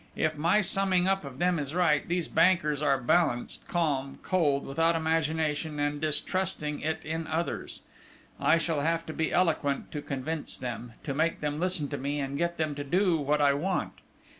[0.15, 4.95] If my summing up of them is right, these bankers are balanced, calm, cold, without
[4.95, 7.83] imagination, and distrusting it in others.
[8.39, 12.19] I shall have to be eloquent to convince them, to make them listen to me
[12.19, 13.93] and get them to do what I want.